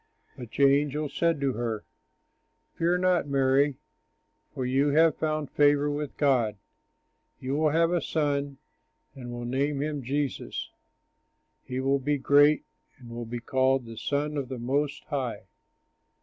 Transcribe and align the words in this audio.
But 0.35 0.49
the 0.57 0.63
angel 0.63 1.09
said 1.09 1.39
to 1.41 1.53
her, 1.53 1.85
"Fear 2.73 2.97
not, 2.97 3.27
Mary, 3.27 3.75
for 4.51 4.65
you 4.65 4.87
have 4.89 5.15
found 5.17 5.51
favor 5.51 5.91
with 5.91 6.17
God. 6.17 6.57
You 7.39 7.55
will 7.55 7.69
have 7.69 7.91
a 7.91 8.01
son 8.01 8.57
and 9.13 9.31
will 9.31 9.45
name 9.45 9.79
him 9.79 10.01
Jesus. 10.01 10.71
He 11.61 11.79
will 11.79 11.99
be 11.99 12.17
great 12.17 12.65
and 12.97 13.11
will 13.11 13.25
be 13.27 13.39
called 13.41 13.85
the 13.85 13.95
Son 13.95 14.37
of 14.37 14.49
the 14.49 14.57
Most 14.57 15.03
High." 15.03 15.43